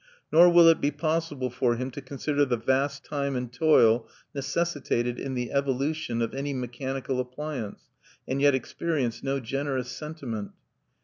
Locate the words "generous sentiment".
9.39-10.53